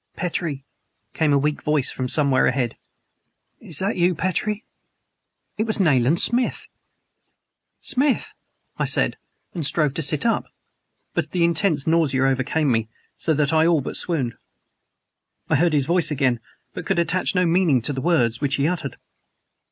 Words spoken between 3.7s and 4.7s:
that you, Petrie?"